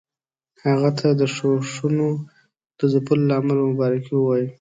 هغه 0.63 0.89
ته 0.99 1.07
د 1.19 1.21
ښورښونو 1.33 2.09
د 2.77 2.79
ځپلو 2.93 3.23
له 3.29 3.35
امله 3.39 3.61
مبارکي 3.71 4.11
ووايي. 4.15 4.47